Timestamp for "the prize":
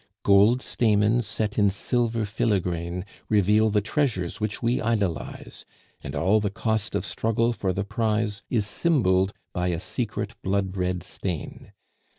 7.71-8.41